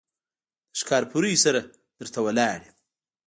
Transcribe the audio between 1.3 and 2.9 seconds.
سره در ته ولاړ يم.